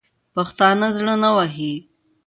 پښتانه 0.35 0.87
زړه 0.97 1.15
نه 1.23 1.29
وهي. 1.35 1.73